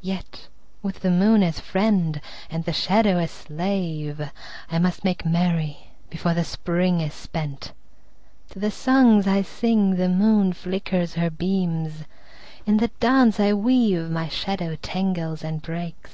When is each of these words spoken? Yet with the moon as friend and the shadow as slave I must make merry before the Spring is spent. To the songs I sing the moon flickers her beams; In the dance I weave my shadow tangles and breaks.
Yet 0.00 0.46
with 0.80 1.00
the 1.00 1.10
moon 1.10 1.42
as 1.42 1.58
friend 1.58 2.20
and 2.48 2.64
the 2.64 2.72
shadow 2.72 3.18
as 3.18 3.32
slave 3.32 4.22
I 4.70 4.78
must 4.78 5.02
make 5.02 5.26
merry 5.26 5.88
before 6.08 6.34
the 6.34 6.44
Spring 6.44 7.00
is 7.00 7.12
spent. 7.12 7.72
To 8.50 8.60
the 8.60 8.70
songs 8.70 9.26
I 9.26 9.42
sing 9.42 9.96
the 9.96 10.08
moon 10.08 10.52
flickers 10.52 11.14
her 11.14 11.30
beams; 11.30 12.04
In 12.64 12.76
the 12.76 12.92
dance 13.00 13.40
I 13.40 13.54
weave 13.54 14.08
my 14.08 14.28
shadow 14.28 14.76
tangles 14.80 15.42
and 15.42 15.60
breaks. 15.60 16.12